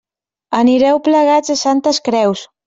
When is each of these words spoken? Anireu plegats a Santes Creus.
Anireu 0.59 1.01
plegats 1.09 1.53
a 1.55 1.57
Santes 1.65 2.01
Creus. 2.09 2.45